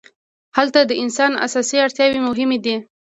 [0.57, 2.75] هلته د انسان اساسي اړتیاوې مهمې دي.